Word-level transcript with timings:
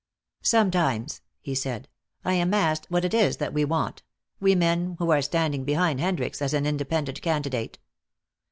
"Sometimes," 0.41 1.21
he 1.41 1.53
said, 1.53 1.87
"I 2.25 2.33
am 2.33 2.55
asked 2.55 2.87
what 2.89 3.05
it 3.05 3.13
is 3.13 3.37
that 3.37 3.53
we 3.53 3.63
want, 3.63 4.01
we 4.39 4.55
men 4.55 4.95
who 4.97 5.11
are 5.11 5.21
standing 5.21 5.63
behind 5.63 5.99
Hendricks 6.01 6.41
as 6.41 6.55
an 6.55 6.65
independent 6.65 7.21
candidate." 7.21 7.77